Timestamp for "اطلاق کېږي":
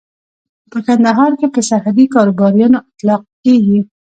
2.89-3.79